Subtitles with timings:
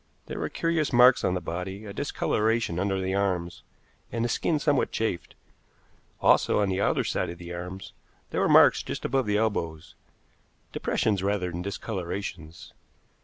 [0.25, 3.61] There were curious marks on the body, a discoloration under the arms,
[4.11, 5.35] and the skin somewhat chafed.
[6.19, 7.93] Also, on the outer side of the arms,
[8.31, 9.93] there were marks just above the elbows
[10.71, 12.73] depressions rather than discolorations.